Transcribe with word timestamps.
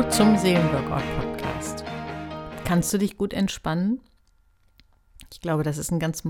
Hallo 0.00 0.10
zum 0.12 0.38
Seelenworkout-Podcast. 0.38 1.84
Kannst 2.64 2.90
du 2.90 2.96
dich 2.96 3.18
gut 3.18 3.34
entspannen? 3.34 4.00
Ich 5.30 5.42
glaube, 5.42 5.62
das 5.62 5.76
ist 5.76 5.92
ein 5.92 5.98
ganz 5.98 6.22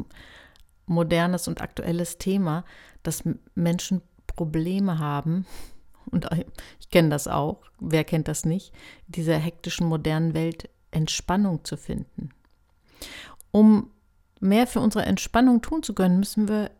modernes 0.86 1.46
und 1.46 1.60
aktuelles 1.60 2.18
Thema, 2.18 2.64
dass 3.04 3.22
Menschen 3.54 4.02
Probleme 4.26 4.98
haben. 4.98 5.46
Und 6.10 6.28
ich 6.80 6.90
kenne 6.90 7.10
das 7.10 7.28
auch. 7.28 7.62
Wer 7.78 8.02
kennt 8.02 8.26
das 8.26 8.44
nicht? 8.44 8.72
Dieser 9.06 9.36
hektischen 9.36 9.86
modernen 9.86 10.34
Welt 10.34 10.68
Entspannung 10.90 11.64
zu 11.64 11.76
finden. 11.76 12.30
Um 13.52 13.92
mehr 14.40 14.66
für 14.66 14.80
unsere 14.80 15.04
Entspannung 15.04 15.62
tun 15.62 15.84
zu 15.84 15.94
können, 15.94 16.18
müssen 16.18 16.48
wir 16.48 16.72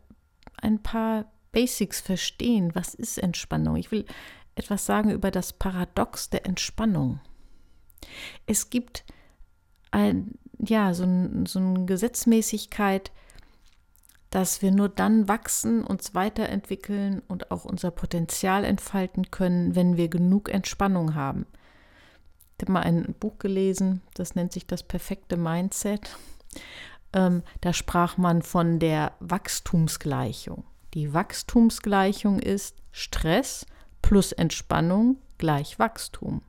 ein 0.57 0.83
paar 0.83 1.31
Basics 1.53 2.01
verstehen. 2.01 2.75
Was 2.75 2.93
ist 2.93 3.17
Entspannung? 3.17 3.77
Ich 3.77 3.91
will 3.91 4.05
etwas 4.61 4.85
sagen 4.85 5.09
über 5.09 5.31
das 5.31 5.53
Paradox 5.53 6.29
der 6.29 6.45
Entspannung. 6.45 7.19
Es 8.45 8.69
gibt 8.69 9.03
ein, 9.91 10.35
ja, 10.59 10.93
so, 10.93 11.03
ein, 11.03 11.45
so 11.45 11.59
eine 11.59 11.85
Gesetzmäßigkeit, 11.85 13.11
dass 14.29 14.61
wir 14.61 14.71
nur 14.71 14.87
dann 14.87 15.27
wachsen, 15.27 15.83
uns 15.83 16.15
weiterentwickeln 16.15 17.21
und 17.27 17.51
auch 17.51 17.65
unser 17.65 17.91
Potenzial 17.91 18.63
entfalten 18.63 19.29
können, 19.29 19.75
wenn 19.75 19.97
wir 19.97 20.07
genug 20.07 20.49
Entspannung 20.49 21.15
haben. 21.15 21.45
Ich 22.57 22.63
habe 22.63 22.71
mal 22.71 22.83
ein 22.83 23.15
Buch 23.19 23.39
gelesen, 23.39 24.01
das 24.13 24.35
nennt 24.35 24.53
sich 24.53 24.67
das 24.67 24.83
perfekte 24.83 25.35
Mindset. 25.35 26.15
Ähm, 27.13 27.43
da 27.59 27.73
sprach 27.73 28.17
man 28.17 28.41
von 28.41 28.79
der 28.79 29.13
Wachstumsgleichung. 29.19 30.63
Die 30.93 31.13
Wachstumsgleichung 31.13 32.39
ist 32.39 32.77
Stress 32.91 33.65
plus 34.01 34.31
Entspannung 34.31 35.17
gleich 35.37 35.79
Wachstum. 35.79 36.41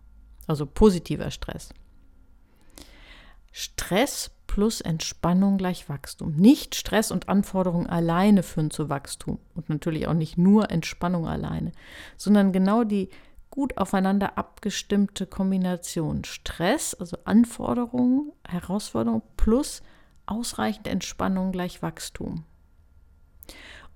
Also 0.47 0.67
positiver 0.67 1.31
Stress. 1.31 1.71
Stress 3.53 4.31
plus 4.47 4.81
Entspannung 4.81 5.57
gleich 5.59 5.89
Wachstum. 5.89 6.35
Nicht 6.37 6.75
Stress 6.75 7.11
und 7.11 7.29
Anforderungen 7.29 7.87
alleine 7.87 8.43
führen 8.43 8.71
zu 8.71 8.89
Wachstum 8.89 9.39
und 9.55 9.69
natürlich 9.69 10.07
auch 10.07 10.15
nicht 10.15 10.37
nur 10.37 10.71
Entspannung 10.71 11.27
alleine, 11.27 11.73
sondern 12.17 12.53
genau 12.53 12.85
die 12.85 13.09
gut 13.51 13.77
aufeinander 13.77 14.39
abgestimmte 14.39 15.27
Kombination 15.27 16.25
Stress, 16.25 16.95
also 16.95 17.19
Anforderungen, 17.25 18.33
Herausforderungen 18.49 19.23
plus 19.37 19.83
ausreichend 20.27 20.87
Entspannung 20.87 21.53
gleich 21.53 21.83
Wachstum. 21.83 22.45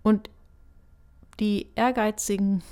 Und 0.02 0.30
die 1.40 1.70
ehrgeizigen, 1.74 2.62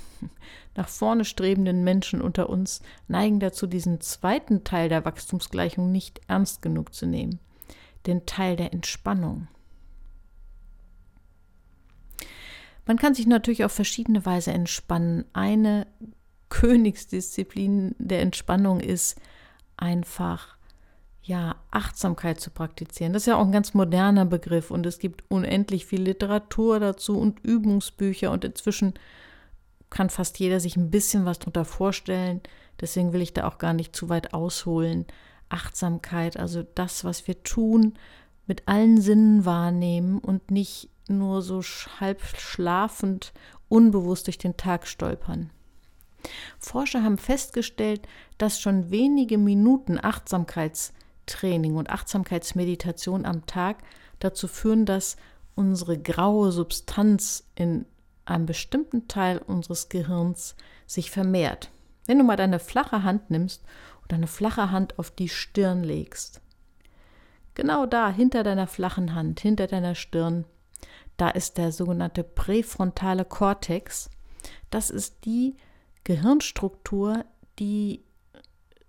nach 0.75 0.89
vorne 0.89 1.25
strebenden 1.25 1.83
Menschen 1.83 2.21
unter 2.21 2.49
uns 2.49 2.81
neigen 3.07 3.39
dazu, 3.39 3.67
diesen 3.67 4.01
zweiten 4.01 4.63
Teil 4.63 4.89
der 4.89 5.05
Wachstumsgleichung 5.05 5.91
nicht 5.91 6.21
ernst 6.27 6.61
genug 6.61 6.93
zu 6.93 7.05
nehmen, 7.05 7.39
den 8.05 8.25
Teil 8.25 8.55
der 8.55 8.73
Entspannung. 8.73 9.47
Man 12.85 12.97
kann 12.97 13.15
sich 13.15 13.25
natürlich 13.25 13.63
auf 13.65 13.71
verschiedene 13.71 14.25
Weise 14.25 14.51
entspannen. 14.51 15.25
Eine 15.33 15.87
Königsdisziplin 16.49 17.95
der 17.97 18.21
Entspannung 18.21 18.79
ist 18.79 19.19
einfach 19.77 20.55
ja, 21.25 21.55
Achtsamkeit 21.71 22.39
zu 22.39 22.51
praktizieren. 22.51 23.11
Das 23.11 23.23
ist 23.23 23.27
ja 23.27 23.37
auch 23.37 23.45
ein 23.45 23.51
ganz 23.51 23.73
moderner 23.73 24.25
Begriff 24.25 24.69
und 24.69 24.85
es 24.85 24.99
gibt 24.99 25.23
unendlich 25.27 25.87
viel 25.87 26.03
Literatur 26.03 26.79
dazu 26.79 27.17
und 27.17 27.39
Übungsbücher 27.43 28.31
und 28.31 28.45
inzwischen 28.45 28.93
kann 29.89 30.11
fast 30.11 30.39
jeder 30.39 30.59
sich 30.59 30.77
ein 30.77 30.91
bisschen 30.91 31.25
was 31.25 31.39
darunter 31.39 31.65
vorstellen. 31.65 32.41
Deswegen 32.79 33.11
will 33.11 33.21
ich 33.21 33.33
da 33.33 33.47
auch 33.47 33.57
gar 33.57 33.73
nicht 33.73 33.95
zu 33.95 34.07
weit 34.09 34.35
ausholen. 34.35 35.05
Achtsamkeit, 35.49 36.37
also 36.37 36.63
das, 36.75 37.03
was 37.03 37.27
wir 37.27 37.41
tun, 37.41 37.93
mit 38.45 38.67
allen 38.67 39.01
Sinnen 39.01 39.45
wahrnehmen 39.45 40.19
und 40.19 40.51
nicht 40.51 40.89
nur 41.07 41.41
so 41.41 41.61
halb 41.99 42.21
schlafend, 42.37 43.33
unbewusst 43.67 44.27
durch 44.27 44.37
den 44.37 44.57
Tag 44.57 44.85
stolpern. 44.85 45.49
Forscher 46.59 47.03
haben 47.03 47.17
festgestellt, 47.17 48.07
dass 48.37 48.59
schon 48.59 48.91
wenige 48.91 49.39
Minuten 49.39 49.99
Achtsamkeits 50.01 50.93
Training 51.25 51.75
und 51.75 51.89
Achtsamkeitsmeditation 51.89 53.25
am 53.25 53.45
Tag 53.45 53.77
dazu 54.19 54.47
führen, 54.47 54.85
dass 54.85 55.17
unsere 55.55 55.97
graue 55.97 56.51
Substanz 56.51 57.43
in 57.55 57.85
einem 58.25 58.45
bestimmten 58.45 59.07
Teil 59.07 59.37
unseres 59.37 59.89
Gehirns 59.89 60.55
sich 60.85 61.11
vermehrt. 61.11 61.71
Wenn 62.05 62.19
du 62.19 62.23
mal 62.23 62.35
deine 62.35 62.59
flache 62.59 63.03
Hand 63.03 63.29
nimmst 63.29 63.63
und 64.01 64.11
deine 64.11 64.27
flache 64.27 64.71
Hand 64.71 64.99
auf 64.99 65.11
die 65.11 65.29
Stirn 65.29 65.83
legst, 65.83 66.41
genau 67.53 67.85
da, 67.85 68.09
hinter 68.09 68.43
deiner 68.43 68.67
flachen 68.67 69.15
Hand, 69.15 69.39
hinter 69.39 69.67
deiner 69.67 69.95
Stirn, 69.95 70.45
da 71.17 71.29
ist 71.29 71.57
der 71.57 71.71
sogenannte 71.71 72.23
präfrontale 72.23 73.25
Kortex. 73.25 74.09
Das 74.69 74.89
ist 74.89 75.25
die 75.25 75.55
Gehirnstruktur, 76.03 77.25
die 77.57 78.03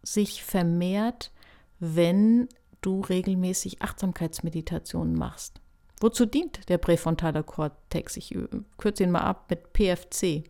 sich 0.03 0.43
vermehrt, 0.43 1.31
wenn 1.79 2.49
du 2.81 3.01
regelmäßig 3.01 3.83
Achtsamkeitsmeditationen 3.83 5.15
machst. 5.15 5.61
Wozu 6.01 6.27
dient 6.27 6.69
der 6.69 6.79
präfrontale 6.79 7.43
Kortex? 7.43 8.17
Ich 8.17 8.35
äh, 8.35 8.47
kürze 8.77 9.05
ihn 9.05 9.11
mal 9.11 9.23
ab 9.23 9.47
mit 9.51 9.73
PFC. 9.73 10.45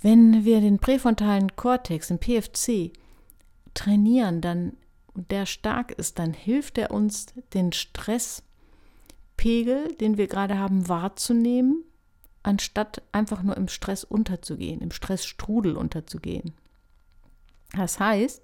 Wenn 0.00 0.44
wir 0.44 0.60
den 0.60 0.78
präfrontalen 0.78 1.56
Kortex, 1.56 2.08
den 2.08 2.18
PFC, 2.18 2.92
trainieren, 3.74 4.40
dann 4.40 4.76
der 5.14 5.46
stark 5.46 5.92
ist, 5.92 6.18
dann 6.18 6.32
hilft 6.32 6.78
er 6.78 6.92
uns, 6.92 7.26
den 7.52 7.72
Stresspegel, 7.72 9.94
den 9.96 10.16
wir 10.16 10.28
gerade 10.28 10.58
haben, 10.58 10.88
wahrzunehmen, 10.88 11.84
anstatt 12.42 13.02
einfach 13.12 13.42
nur 13.42 13.56
im 13.56 13.68
Stress 13.68 14.04
unterzugehen, 14.04 14.80
im 14.80 14.92
Stressstrudel 14.92 15.76
unterzugehen. 15.76 16.54
Das 17.72 18.00
heißt, 18.00 18.42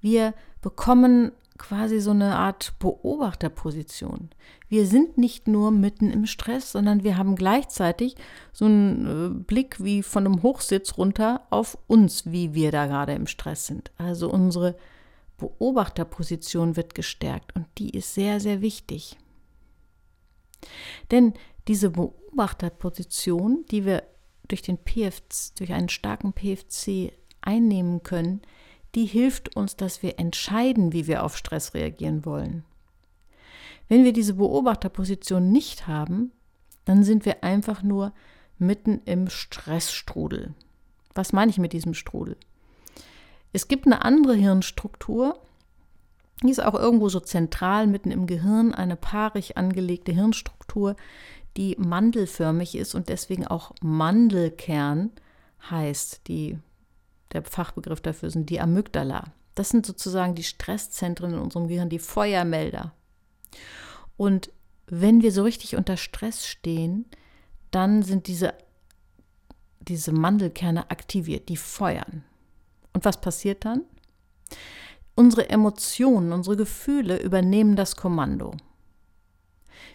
wir 0.00 0.34
bekommen 0.62 1.32
quasi 1.58 2.00
so 2.00 2.10
eine 2.10 2.36
Art 2.36 2.74
Beobachterposition. 2.78 4.30
Wir 4.68 4.86
sind 4.86 5.18
nicht 5.18 5.46
nur 5.46 5.70
mitten 5.70 6.10
im 6.10 6.26
Stress, 6.26 6.72
sondern 6.72 7.04
wir 7.04 7.16
haben 7.18 7.36
gleichzeitig 7.36 8.16
so 8.52 8.64
einen 8.64 9.06
äh, 9.06 9.44
Blick 9.44 9.82
wie 9.82 10.02
von 10.02 10.26
einem 10.26 10.42
Hochsitz 10.42 10.96
runter 10.96 11.42
auf 11.50 11.78
uns, 11.86 12.32
wie 12.32 12.54
wir 12.54 12.72
da 12.72 12.86
gerade 12.86 13.12
im 13.12 13.26
Stress 13.26 13.66
sind. 13.66 13.92
Also 13.96 14.30
unsere 14.30 14.76
Beobachterposition 15.36 16.76
wird 16.76 16.94
gestärkt 16.94 17.54
und 17.54 17.66
die 17.78 17.90
ist 17.90 18.14
sehr, 18.14 18.40
sehr 18.40 18.60
wichtig. 18.60 19.18
Denn 21.10 21.34
diese 21.68 21.90
Beobachterposition, 21.90 23.64
die 23.70 23.84
wir 23.84 24.04
durch, 24.48 24.62
den 24.62 24.78
PFC, 24.78 25.56
durch 25.58 25.72
einen 25.72 25.88
starken 25.88 26.32
PFC 26.32 27.12
einnehmen 27.40 28.02
können, 28.02 28.42
die 28.94 29.06
hilft 29.06 29.56
uns, 29.56 29.76
dass 29.76 30.02
wir 30.02 30.18
entscheiden, 30.18 30.92
wie 30.92 31.06
wir 31.06 31.24
auf 31.24 31.36
Stress 31.36 31.74
reagieren 31.74 32.24
wollen. 32.24 32.64
Wenn 33.88 34.04
wir 34.04 34.12
diese 34.12 34.34
Beobachterposition 34.34 35.50
nicht 35.50 35.86
haben, 35.86 36.32
dann 36.84 37.04
sind 37.04 37.24
wir 37.24 37.44
einfach 37.44 37.82
nur 37.82 38.12
mitten 38.58 39.00
im 39.04 39.28
Stressstrudel. 39.28 40.54
Was 41.14 41.32
meine 41.32 41.50
ich 41.50 41.58
mit 41.58 41.72
diesem 41.72 41.94
Strudel? 41.94 42.36
Es 43.52 43.68
gibt 43.68 43.86
eine 43.86 44.04
andere 44.04 44.34
Hirnstruktur, 44.34 45.38
die 46.42 46.50
ist 46.50 46.62
auch 46.62 46.74
irgendwo 46.74 47.08
so 47.08 47.20
zentral 47.20 47.86
mitten 47.86 48.10
im 48.10 48.26
Gehirn, 48.26 48.74
eine 48.74 48.96
paarig 48.96 49.56
angelegte 49.56 50.12
Hirnstruktur, 50.12 50.96
die 51.56 51.76
mandelförmig 51.78 52.74
ist 52.74 52.94
und 52.94 53.08
deswegen 53.08 53.46
auch 53.46 53.72
Mandelkern 53.82 55.10
heißt. 55.70 56.26
Die 56.28 56.58
der 57.32 57.44
Fachbegriff 57.44 58.00
dafür 58.00 58.30
sind 58.30 58.50
die 58.50 58.60
Amygdala. 58.60 59.32
Das 59.54 59.68
sind 59.68 59.84
sozusagen 59.84 60.34
die 60.34 60.44
Stresszentren 60.44 61.34
in 61.34 61.38
unserem 61.38 61.68
Gehirn, 61.68 61.88
die 61.88 61.98
Feuermelder. 61.98 62.92
Und 64.16 64.50
wenn 64.86 65.22
wir 65.22 65.32
so 65.32 65.42
richtig 65.42 65.76
unter 65.76 65.96
Stress 65.96 66.46
stehen, 66.46 67.06
dann 67.70 68.02
sind 68.02 68.26
diese, 68.26 68.54
diese 69.80 70.12
Mandelkerne 70.12 70.90
aktiviert, 70.90 71.48
die 71.48 71.56
feuern. 71.56 72.24
Und 72.92 73.04
was 73.04 73.20
passiert 73.20 73.64
dann? 73.64 73.82
Unsere 75.14 75.48
Emotionen, 75.50 76.32
unsere 76.32 76.56
Gefühle 76.56 77.20
übernehmen 77.20 77.76
das 77.76 77.96
Kommando. 77.96 78.54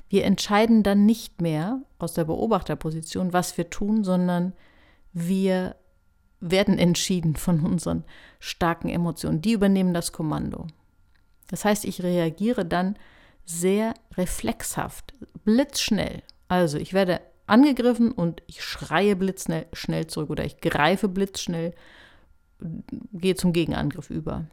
Wir 0.10 0.26
entscheiden 0.26 0.84
dann 0.84 1.06
nicht 1.06 1.42
mehr 1.42 1.82
aus 2.00 2.14
der 2.14 2.26
Beobachterposition, 2.26 3.34
was 3.34 3.58
wir 3.58 3.70
tun, 3.70 4.04
sondern 4.04 4.54
wir 5.14 5.76
werden 6.40 6.78
entschieden 6.78 7.36
von 7.36 7.62
unseren 7.66 8.04
starken 8.40 8.90
Emotionen. 8.90 9.42
Die 9.42 9.54
übernehmen 9.54 9.94
das 9.94 10.12
Kommando. 10.12 10.68
Das 11.50 11.66
heißt, 11.66 11.86
ich 11.86 12.04
reagiere 12.04 12.66
dann 12.66 12.98
sehr 13.46 13.94
reflexhaft, 14.16 15.14
blitzschnell. 15.46 16.22
Also 16.48 16.78
ich 16.78 16.94
werde 16.94 17.22
angegriffen 17.48 18.12
und 18.12 18.44
ich 18.48 18.64
schreie 18.64 19.16
blitzschnell 19.16 20.08
zurück 20.08 20.30
oder 20.30 20.46
ich 20.46 20.60
greife 20.60 21.08
blitzschnell 21.08 21.74
gehe 23.14 23.36
zum 23.36 23.54
Gegenangriff 23.54 24.10
über. 24.10 24.46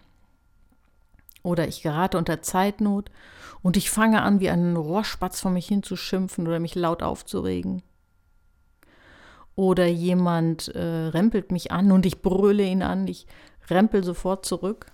Oder 1.43 1.69
ich 1.69 1.83
gerate 1.83 2.17
unter 2.17 2.43
Zeitnot 2.43 3.11
und 3.63 3.77
ich 3.77 3.91
fange 3.91 4.23
an, 4.23 4.41
wie 4.41 4.51
ein 4.51 4.77
Rohrspatz 4.77 5.41
vor 5.41 5.51
mich 5.51 5.67
hinzuschimpfen 5.67 6.47
oder 6.47 6.59
mich 6.59 6.75
laut 6.75 7.03
aufzuregen. 7.03 7.83
Oder 9.57 9.87
jemand 9.87 10.69
äh, 10.69 10.81
rempelt 10.81 11.53
mich 11.53 11.71
an 11.71 11.93
und 11.93 12.07
ich 12.07 12.23
brülle 12.23 12.65
ihn 12.65 12.83
an, 12.83 13.07
ich 13.07 13.27
rempel 13.71 14.03
sofort 14.03 14.45
zurück. 14.45 14.87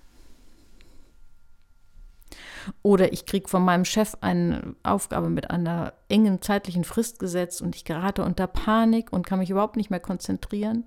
Oder 2.83 3.12
ich 3.12 3.27
kriege 3.27 3.49
von 3.49 3.65
meinem 3.65 3.85
Chef 3.85 4.17
eine 4.21 4.75
Aufgabe 4.83 5.31
mit 5.31 5.51
einer 5.51 5.95
engen 6.09 6.43
zeitlichen 6.43 6.85
Frist 6.85 7.19
gesetzt 7.19 7.62
und 7.62 7.75
ich 7.75 7.85
gerate 7.85 8.23
unter 8.23 8.47
Panik 8.47 9.12
und 9.12 9.27
kann 9.27 9.39
mich 9.39 9.51
überhaupt 9.51 9.77
nicht 9.77 9.91
mehr 9.91 10.01
konzentrieren. 10.01 10.85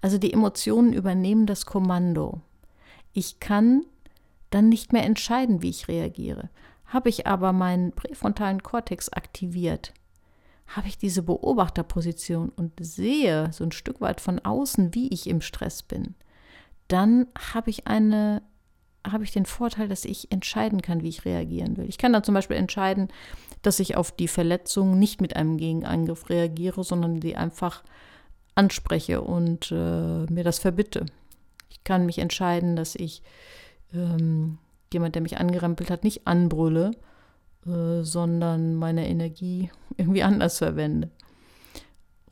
Also 0.00 0.18
die 0.18 0.32
Emotionen 0.32 0.92
übernehmen 0.92 1.46
das 1.46 1.66
Kommando. 1.66 2.40
Ich 3.12 3.40
kann 3.40 3.84
dann 4.50 4.68
nicht 4.68 4.92
mehr 4.92 5.04
entscheiden, 5.04 5.62
wie 5.62 5.70
ich 5.70 5.88
reagiere. 5.88 6.50
Habe 6.86 7.08
ich 7.08 7.26
aber 7.26 7.52
meinen 7.52 7.92
präfrontalen 7.92 8.62
Kortex 8.62 9.10
aktiviert, 9.10 9.92
habe 10.68 10.88
ich 10.88 10.98
diese 10.98 11.22
Beobachterposition 11.22 12.50
und 12.50 12.72
sehe 12.80 13.50
so 13.52 13.64
ein 13.64 13.72
Stück 13.72 14.00
weit 14.00 14.20
von 14.20 14.38
außen, 14.38 14.94
wie 14.94 15.08
ich 15.08 15.28
im 15.28 15.40
Stress 15.40 15.82
bin, 15.82 16.14
dann 16.88 17.26
habe 17.52 17.70
ich 17.70 17.86
eine 17.86 18.42
habe 19.06 19.24
ich 19.24 19.30
den 19.30 19.46
Vorteil, 19.46 19.88
dass 19.88 20.04
ich 20.04 20.30
entscheiden 20.32 20.82
kann, 20.82 21.02
wie 21.02 21.08
ich 21.08 21.24
reagieren 21.24 21.76
will. 21.76 21.88
Ich 21.88 21.96
kann 21.98 22.12
dann 22.12 22.24
zum 22.24 22.34
Beispiel 22.34 22.56
entscheiden, 22.56 23.08
dass 23.62 23.80
ich 23.80 23.96
auf 23.96 24.12
die 24.12 24.28
Verletzung 24.28 24.98
nicht 24.98 25.20
mit 25.20 25.36
einem 25.36 25.56
Gegenangriff 25.56 26.28
reagiere, 26.28 26.84
sondern 26.84 27.22
sie 27.22 27.36
einfach 27.36 27.84
anspreche 28.54 29.22
und 29.22 29.70
äh, 29.70 30.24
mir 30.26 30.44
das 30.44 30.58
verbitte. 30.58 31.06
Ich 31.70 31.84
kann 31.84 32.06
mich 32.06 32.18
entscheiden, 32.18 32.76
dass 32.76 32.96
ich 32.96 33.22
ähm, 33.94 34.58
jemand, 34.92 35.14
der 35.14 35.22
mich 35.22 35.38
angerempelt 35.38 35.90
hat, 35.90 36.04
nicht 36.04 36.26
anbrülle, 36.26 36.90
äh, 37.66 38.02
sondern 38.02 38.74
meine 38.74 39.08
Energie 39.08 39.70
irgendwie 39.96 40.22
anders 40.22 40.58
verwende. 40.58 41.10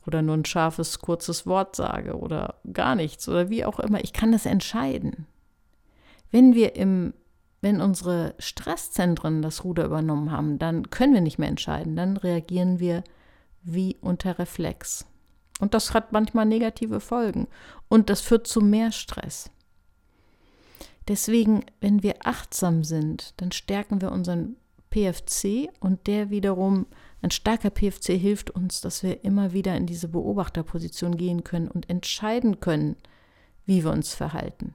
Oder 0.05 0.21
nur 0.21 0.37
ein 0.37 0.45
scharfes, 0.45 0.99
kurzes 0.99 1.45
Wort 1.45 1.75
sage 1.75 2.17
oder 2.17 2.55
gar 2.71 2.95
nichts 2.95 3.27
oder 3.27 3.49
wie 3.49 3.65
auch 3.65 3.79
immer. 3.79 4.01
Ich 4.03 4.13
kann 4.13 4.31
das 4.31 4.45
entscheiden. 4.45 5.27
Wenn 6.31 6.55
wir 6.55 6.75
im, 6.77 7.13
wenn 7.61 7.81
unsere 7.81 8.33
Stresszentren 8.39 9.41
das 9.41 9.65
Ruder 9.65 9.83
übernommen 9.83 10.31
haben, 10.31 10.59
dann 10.59 10.89
können 10.89 11.13
wir 11.13 11.21
nicht 11.21 11.39
mehr 11.39 11.49
entscheiden. 11.49 11.97
Dann 11.97 12.15
reagieren 12.15 12.79
wir 12.79 13.03
wie 13.63 13.97
unter 13.99 14.39
Reflex. 14.39 15.05
Und 15.59 15.73
das 15.73 15.93
hat 15.93 16.13
manchmal 16.13 16.45
negative 16.45 16.99
Folgen. 16.99 17.47
Und 17.89 18.09
das 18.09 18.21
führt 18.21 18.47
zu 18.47 18.61
mehr 18.61 18.91
Stress. 18.91 19.49
Deswegen, 21.07 21.65
wenn 21.79 22.03
wir 22.03 22.15
achtsam 22.25 22.83
sind, 22.83 23.33
dann 23.37 23.51
stärken 23.51 24.01
wir 24.01 24.11
unseren 24.11 24.57
PFC 24.89 25.69
und 25.79 26.07
der 26.07 26.29
wiederum, 26.29 26.87
ein 27.21 27.31
starker 27.31 27.69
PFC 27.69 28.11
hilft 28.19 28.51
uns, 28.51 28.81
dass 28.81 29.03
wir 29.03 29.23
immer 29.23 29.53
wieder 29.53 29.75
in 29.75 29.85
diese 29.85 30.07
Beobachterposition 30.07 31.17
gehen 31.17 31.43
können 31.43 31.67
und 31.67 31.89
entscheiden 31.89 32.59
können, 32.59 32.95
wie 33.65 33.83
wir 33.83 33.91
uns 33.91 34.13
verhalten. 34.13 34.73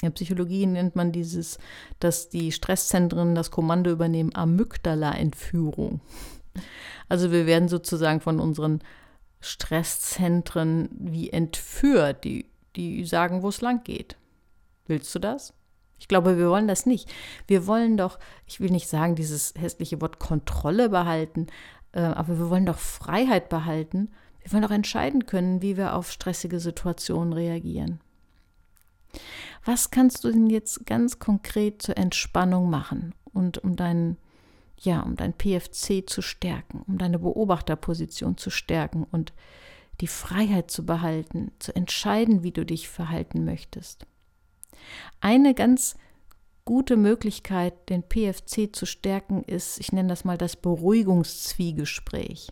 In 0.00 0.06
der 0.06 0.10
Psychologie 0.10 0.66
nennt 0.66 0.94
man 0.94 1.10
dieses, 1.10 1.58
dass 1.98 2.28
die 2.28 2.52
Stresszentren 2.52 3.34
das 3.34 3.50
Kommando 3.50 3.90
übernehmen, 3.90 4.34
Amygdala-Entführung. 4.34 6.00
Also 7.08 7.32
wir 7.32 7.46
werden 7.46 7.68
sozusagen 7.68 8.20
von 8.20 8.38
unseren 8.38 8.80
Stresszentren 9.40 10.88
wie 10.92 11.30
entführt, 11.30 12.24
die, 12.24 12.46
die 12.76 13.04
sagen, 13.04 13.42
wo 13.42 13.48
es 13.48 13.60
lang 13.60 13.82
geht. 13.82 14.16
Willst 14.86 15.14
du 15.14 15.18
das? 15.18 15.52
Ich 15.98 16.08
glaube, 16.08 16.38
wir 16.38 16.48
wollen 16.48 16.68
das 16.68 16.86
nicht. 16.86 17.10
Wir 17.46 17.66
wollen 17.66 17.96
doch, 17.96 18.18
ich 18.46 18.60
will 18.60 18.70
nicht 18.70 18.88
sagen, 18.88 19.14
dieses 19.14 19.54
hässliche 19.58 20.00
Wort 20.00 20.18
Kontrolle 20.18 20.88
behalten, 20.88 21.48
äh, 21.92 22.00
aber 22.00 22.38
wir 22.38 22.50
wollen 22.50 22.66
doch 22.66 22.78
Freiheit 22.78 23.48
behalten. 23.48 24.10
Wir 24.42 24.52
wollen 24.52 24.62
doch 24.62 24.70
entscheiden 24.70 25.26
können, 25.26 25.62
wie 25.62 25.76
wir 25.76 25.94
auf 25.94 26.10
stressige 26.10 26.60
Situationen 26.60 27.32
reagieren. 27.32 28.00
Was 29.64 29.90
kannst 29.90 30.24
du 30.24 30.30
denn 30.30 30.50
jetzt 30.50 30.86
ganz 30.86 31.18
konkret 31.18 31.82
zur 31.82 31.98
Entspannung 31.98 32.70
machen 32.70 33.14
und 33.32 33.58
um 33.58 33.76
deinen 33.76 34.16
ja, 34.80 35.00
um 35.00 35.16
dein 35.16 35.34
PFC 35.34 36.08
zu 36.08 36.22
stärken, 36.22 36.84
um 36.86 36.98
deine 36.98 37.18
Beobachterposition 37.18 38.36
zu 38.36 38.50
stärken 38.50 39.04
und 39.10 39.32
die 40.00 40.06
Freiheit 40.06 40.70
zu 40.70 40.86
behalten, 40.86 41.50
zu 41.58 41.74
entscheiden, 41.74 42.42
wie 42.42 42.52
du 42.52 42.64
dich 42.64 42.88
verhalten 42.88 43.44
möchtest. 43.44 44.06
Eine 45.20 45.54
ganz 45.54 45.96
gute 46.64 46.96
Möglichkeit, 46.96 47.88
den 47.88 48.02
PFC 48.02 48.74
zu 48.74 48.86
stärken, 48.86 49.42
ist, 49.42 49.80
ich 49.80 49.92
nenne 49.92 50.08
das 50.08 50.24
mal 50.24 50.36
das 50.36 50.56
Beruhigungszwiegespräch. 50.56 52.48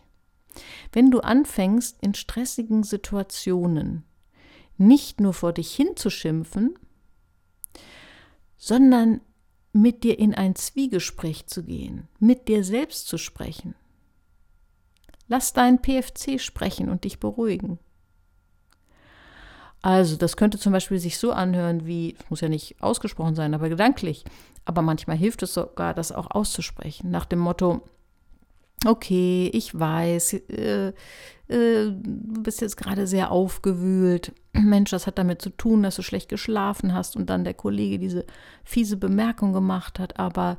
Wenn 0.91 1.11
du 1.11 1.19
anfängst, 1.19 1.97
in 2.01 2.13
stressigen 2.13 2.83
Situationen 2.83 4.03
nicht 4.77 5.19
nur 5.19 5.33
vor 5.33 5.53
dich 5.53 5.75
hinzuschimpfen, 5.75 6.77
sondern 8.57 9.21
mit 9.73 10.03
dir 10.03 10.17
in 10.17 10.33
ein 10.33 10.55
Zwiegespräch 10.55 11.47
zu 11.47 11.63
gehen, 11.63 12.07
mit 12.19 12.47
dir 12.47 12.63
selbst 12.63 13.07
zu 13.07 13.17
sprechen. 13.17 13.75
Lass 15.27 15.53
deinen 15.53 15.79
PFC 15.79 16.39
sprechen 16.39 16.89
und 16.89 17.03
dich 17.03 17.19
beruhigen. 17.19 17.79
Also, 19.81 20.15
das 20.15 20.37
könnte 20.37 20.57
zum 20.57 20.73
Beispiel 20.73 20.99
sich 20.99 21.17
so 21.17 21.31
anhören 21.31 21.85
wie, 21.85 22.15
es 22.19 22.29
muss 22.29 22.41
ja 22.41 22.49
nicht 22.49 22.81
ausgesprochen 22.81 23.35
sein, 23.35 23.53
aber 23.53 23.69
gedanklich. 23.69 24.25
Aber 24.65 24.81
manchmal 24.81 25.17
hilft 25.17 25.43
es 25.43 25.53
sogar, 25.53 25.93
das 25.93 26.11
auch 26.11 26.31
auszusprechen, 26.31 27.09
nach 27.09 27.25
dem 27.25 27.39
Motto, 27.39 27.81
okay, 28.85 29.49
ich 29.53 29.77
weiß, 29.77 30.33
äh, 30.33 30.93
äh, 31.47 31.91
du 31.91 32.43
bist 32.43 32.61
jetzt 32.61 32.77
gerade 32.77 33.07
sehr 33.07 33.31
aufgewühlt. 33.31 34.33
Mensch, 34.53 34.91
das 34.91 35.07
hat 35.07 35.17
damit 35.17 35.41
zu 35.41 35.49
tun, 35.49 35.83
dass 35.83 35.95
du 35.95 36.01
schlecht 36.01 36.29
geschlafen 36.29 36.93
hast 36.93 37.15
und 37.15 37.29
dann 37.29 37.43
der 37.43 37.53
Kollege 37.53 37.99
diese 37.99 38.25
fiese 38.63 38.97
Bemerkung 38.97 39.53
gemacht 39.53 39.99
hat. 39.99 40.19
Aber 40.19 40.57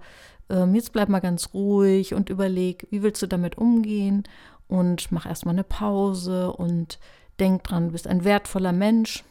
ähm, 0.49 0.75
jetzt 0.75 0.93
bleib 0.93 1.09
mal 1.09 1.21
ganz 1.21 1.51
ruhig 1.53 2.15
und 2.15 2.31
überleg, 2.31 2.87
wie 2.91 3.03
willst 3.03 3.23
du 3.23 3.27
damit 3.27 3.59
umgehen? 3.59 4.25
Und 4.67 5.13
mach 5.13 5.27
erstmal 5.27 5.55
eine 5.55 5.65
Pause 5.65 6.53
und 6.53 6.99
denk 7.41 7.65
dran, 7.65 7.87
du 7.87 7.93
bist 7.93 8.07
ein 8.07 8.25
wertvoller 8.25 8.73
Mensch. 8.73 9.25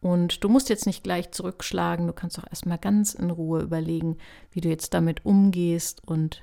Und 0.00 0.44
du 0.44 0.48
musst 0.48 0.68
jetzt 0.68 0.86
nicht 0.86 1.02
gleich 1.02 1.32
zurückschlagen, 1.32 2.06
du 2.06 2.12
kannst 2.12 2.38
auch 2.38 2.46
erstmal 2.48 2.78
ganz 2.78 3.14
in 3.14 3.30
Ruhe 3.30 3.62
überlegen, 3.62 4.16
wie 4.52 4.60
du 4.60 4.68
jetzt 4.68 4.94
damit 4.94 5.24
umgehst 5.24 6.06
und 6.06 6.42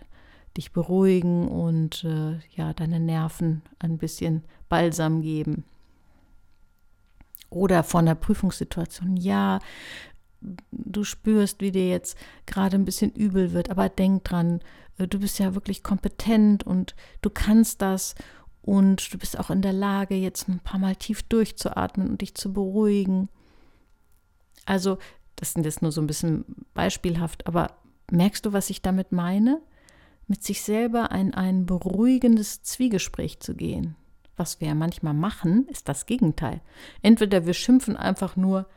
dich 0.58 0.74
beruhigen 0.74 1.48
und 1.48 2.03
äh, 2.03 2.39
ja, 2.55 2.74
deine 2.74 3.00
Nerven 3.00 3.62
ein 3.79 3.98
bisschen 3.98 4.44
Balsam 4.67 5.22
geben. 5.22 5.63
Oder 7.50 7.84
von 7.84 8.05
der 8.05 8.15
Prüfungssituation, 8.15 9.15
ja, 9.15 9.60
du 10.72 11.03
spürst, 11.03 11.62
wie 11.62 11.72
dir 11.72 11.89
jetzt 11.89 12.17
gerade 12.46 12.75
ein 12.75 12.86
bisschen 12.86 13.12
übel 13.12 13.53
wird, 13.53 13.70
aber 13.70 13.89
denk 13.89 14.25
dran, 14.25 14.62
äh, 14.98 15.08
du 15.08 15.20
bist 15.20 15.39
ja 15.39 15.55
wirklich 15.55 15.84
kompetent 15.84 16.65
und 16.65 16.96
du 17.22 17.29
kannst 17.29 17.82
das 17.82 18.15
und 18.65 19.13
du 19.13 19.17
bist 19.17 19.39
auch 19.39 19.50
in 19.50 19.62
der 19.62 19.74
Lage, 19.74 20.15
jetzt 20.15 20.50
ein 20.50 20.60
paar 20.60 20.79
Mal 20.79 20.95
tief 20.95 21.24
durchzuatmen 21.24 22.10
und 22.10 22.22
dich 22.22 22.36
zu 22.36 22.51
beruhigen. 22.51 23.29
Also, 24.65 24.98
das 25.36 25.53
sind 25.53 25.65
jetzt 25.65 25.81
nur 25.81 25.91
so 25.91 26.01
ein 26.01 26.07
bisschen 26.07 26.45
beispielhaft, 26.74 27.45
aber 27.48 27.72
merkst 28.12 28.45
du, 28.45 28.53
was 28.53 28.69
ich 28.69 28.81
damit 28.81 29.12
meine? 29.12 29.62
mit 30.27 30.43
sich 30.43 30.63
selber 30.63 31.12
in 31.12 31.34
ein 31.34 31.65
beruhigendes 31.65 32.63
Zwiegespräch 32.63 33.39
zu 33.39 33.55
gehen. 33.55 33.95
Was 34.36 34.60
wir 34.60 34.69
ja 34.69 34.75
manchmal 34.75 35.13
machen, 35.13 35.67
ist 35.69 35.88
das 35.88 36.05
Gegenteil. 36.05 36.62
Entweder 37.01 37.45
wir 37.45 37.53
schimpfen 37.53 37.95
einfach 37.95 38.36
nur 38.36 38.67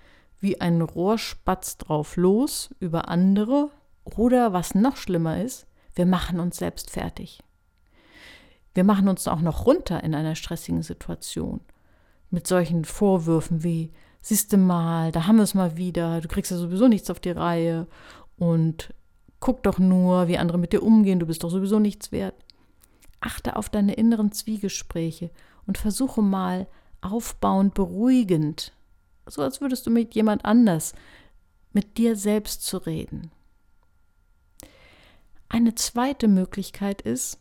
wie 0.40 0.60
ein 0.60 0.82
Rohrspatz 0.82 1.78
drauf 1.78 2.16
los 2.16 2.74
über 2.78 3.08
andere, 3.08 3.70
oder 4.04 4.52
was 4.52 4.74
noch 4.74 4.96
schlimmer 4.96 5.42
ist, 5.42 5.66
wir 5.94 6.06
machen 6.06 6.40
uns 6.40 6.56
selbst 6.56 6.90
fertig. 6.90 7.40
Wir 8.78 8.84
machen 8.84 9.08
uns 9.08 9.26
auch 9.26 9.40
noch 9.40 9.66
runter 9.66 10.04
in 10.04 10.14
einer 10.14 10.36
stressigen 10.36 10.84
Situation 10.84 11.58
mit 12.30 12.46
solchen 12.46 12.84
Vorwürfen 12.84 13.64
wie, 13.64 13.90
siehst 14.20 14.52
du 14.52 14.56
mal, 14.56 15.10
da 15.10 15.26
haben 15.26 15.34
wir 15.34 15.42
es 15.42 15.54
mal 15.54 15.76
wieder, 15.76 16.20
du 16.20 16.28
kriegst 16.28 16.52
ja 16.52 16.56
sowieso 16.56 16.86
nichts 16.86 17.10
auf 17.10 17.18
die 17.18 17.32
Reihe 17.32 17.88
und 18.36 18.94
Guck 19.40 19.64
doch 19.64 19.80
nur, 19.80 20.28
wie 20.28 20.38
andere 20.38 20.58
mit 20.58 20.72
dir 20.72 20.84
umgehen, 20.84 21.18
du 21.18 21.26
bist 21.26 21.42
doch 21.42 21.50
sowieso 21.50 21.80
nichts 21.80 22.12
wert. 22.12 22.36
Achte 23.18 23.56
auf 23.56 23.68
deine 23.68 23.94
inneren 23.94 24.30
Zwiegespräche 24.30 25.32
und 25.66 25.76
versuche 25.76 26.22
mal 26.22 26.68
aufbauend, 27.00 27.74
beruhigend, 27.74 28.72
so 29.26 29.42
als 29.42 29.60
würdest 29.60 29.88
du 29.88 29.90
mit 29.90 30.14
jemand 30.14 30.44
anders, 30.44 30.94
mit 31.72 31.98
dir 31.98 32.14
selbst 32.14 32.64
zu 32.64 32.78
reden. 32.78 33.32
Eine 35.48 35.74
zweite 35.74 36.28
Möglichkeit 36.28 37.02
ist, 37.02 37.40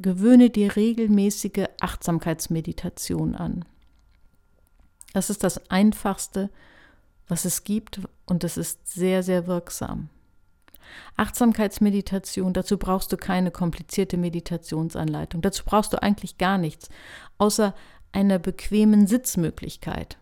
gewöhne 0.00 0.50
dir 0.50 0.76
regelmäßige 0.76 1.66
Achtsamkeitsmeditation 1.80 3.34
an. 3.34 3.64
Das 5.12 5.30
ist 5.30 5.42
das 5.44 5.70
Einfachste, 5.70 6.50
was 7.26 7.44
es 7.44 7.64
gibt 7.64 8.00
und 8.26 8.44
es 8.44 8.56
ist 8.56 8.86
sehr, 8.88 9.22
sehr 9.22 9.46
wirksam. 9.46 10.08
Achtsamkeitsmeditation, 11.16 12.52
dazu 12.52 12.78
brauchst 12.78 13.12
du 13.12 13.16
keine 13.16 13.50
komplizierte 13.50 14.16
Meditationsanleitung. 14.16 15.42
Dazu 15.42 15.64
brauchst 15.64 15.92
du 15.92 16.02
eigentlich 16.02 16.38
gar 16.38 16.58
nichts, 16.58 16.88
außer 17.36 17.74
einer 18.12 18.38
bequemen 18.38 19.06
Sitzmöglichkeit. 19.06 20.18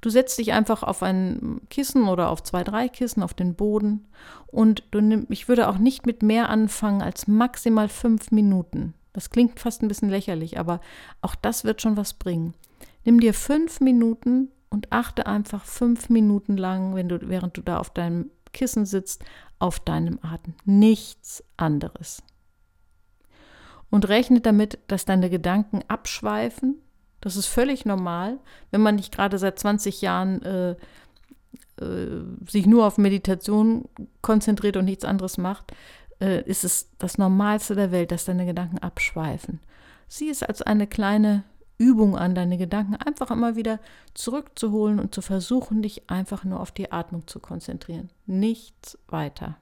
Du 0.00 0.10
setzt 0.10 0.38
dich 0.38 0.52
einfach 0.52 0.82
auf 0.82 1.02
ein 1.02 1.60
Kissen 1.70 2.08
oder 2.08 2.30
auf 2.30 2.42
zwei, 2.42 2.64
drei 2.64 2.88
Kissen 2.88 3.22
auf 3.22 3.34
den 3.34 3.54
Boden 3.54 4.06
und 4.46 4.84
du 4.90 5.00
nimm, 5.00 5.26
ich 5.30 5.48
würde 5.48 5.68
auch 5.68 5.78
nicht 5.78 6.06
mit 6.06 6.22
mehr 6.22 6.48
anfangen 6.48 7.02
als 7.02 7.26
maximal 7.26 7.88
fünf 7.88 8.30
Minuten. 8.30 8.94
Das 9.12 9.30
klingt 9.30 9.58
fast 9.58 9.82
ein 9.82 9.88
bisschen 9.88 10.10
lächerlich, 10.10 10.58
aber 10.58 10.80
auch 11.22 11.34
das 11.34 11.64
wird 11.64 11.80
schon 11.80 11.96
was 11.96 12.14
bringen. 12.14 12.54
Nimm 13.04 13.20
dir 13.20 13.32
fünf 13.32 13.80
Minuten 13.80 14.50
und 14.68 14.92
achte 14.92 15.26
einfach 15.26 15.64
fünf 15.64 16.10
Minuten 16.10 16.56
lang, 16.56 16.94
wenn 16.94 17.08
du, 17.08 17.18
während 17.28 17.56
du 17.56 17.62
da 17.62 17.78
auf 17.78 17.90
deinem 17.90 18.30
Kissen 18.52 18.84
sitzt, 18.84 19.24
auf 19.58 19.80
deinem 19.80 20.18
Atem. 20.22 20.54
Nichts 20.64 21.42
anderes. 21.56 22.22
Und 23.90 24.08
rechne 24.08 24.40
damit, 24.40 24.78
dass 24.88 25.04
deine 25.04 25.30
Gedanken 25.30 25.82
abschweifen 25.88 26.82
das 27.20 27.36
ist 27.36 27.46
völlig 27.46 27.84
normal, 27.84 28.38
wenn 28.70 28.82
man 28.82 28.96
nicht 28.96 29.12
gerade 29.12 29.38
seit 29.38 29.58
20 29.58 30.00
Jahren 30.02 30.42
äh, 30.42 30.76
äh, 31.80 32.22
sich 32.48 32.66
nur 32.66 32.86
auf 32.86 32.98
Meditation 32.98 33.88
konzentriert 34.22 34.76
und 34.76 34.84
nichts 34.84 35.04
anderes 35.04 35.38
macht, 35.38 35.72
äh, 36.20 36.42
ist 36.44 36.64
es 36.64 36.90
das 36.98 37.18
Normalste 37.18 37.74
der 37.74 37.92
Welt, 37.92 38.12
dass 38.12 38.24
deine 38.24 38.46
Gedanken 38.46 38.78
abschweifen. 38.78 39.60
Sieh 40.08 40.30
es 40.30 40.42
als 40.42 40.62
eine 40.62 40.86
kleine 40.86 41.44
Übung 41.78 42.16
an, 42.16 42.34
deine 42.34 42.56
Gedanken 42.56 42.96
einfach 42.96 43.30
immer 43.30 43.56
wieder 43.56 43.80
zurückzuholen 44.14 44.98
und 44.98 45.14
zu 45.14 45.20
versuchen, 45.20 45.82
dich 45.82 46.08
einfach 46.08 46.44
nur 46.44 46.60
auf 46.60 46.72
die 46.72 46.90
Atmung 46.92 47.26
zu 47.26 47.40
konzentrieren. 47.40 48.10
Nichts 48.24 48.98
weiter. 49.08 49.56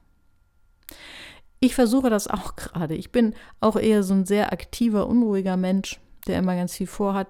Ich 1.58 1.74
versuche 1.74 2.10
das 2.10 2.28
auch 2.28 2.56
gerade. 2.56 2.94
Ich 2.94 3.10
bin 3.10 3.34
auch 3.60 3.76
eher 3.76 4.02
so 4.02 4.14
ein 4.14 4.26
sehr 4.26 4.52
aktiver, 4.52 5.08
unruhiger 5.08 5.56
Mensch 5.56 5.98
der 6.26 6.38
immer 6.38 6.56
ganz 6.56 6.74
viel 6.74 6.86
vorhat. 6.86 7.28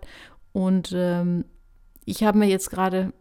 Und 0.52 0.92
ähm, 0.94 1.44
ich 2.04 2.22
habe 2.22 2.38
mir 2.38 2.46
jetzt 2.46 2.70
gerade 2.70 3.12